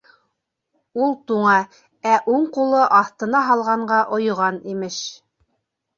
Ул 1.07 1.11
туңа, 1.31 1.57
ә 2.13 2.17
уң 2.35 2.47
ҡулы 2.57 2.81
аҫтына 3.03 3.45
һалғанға 3.51 4.03
ойоған, 4.19 4.59
имеш. 4.73 4.99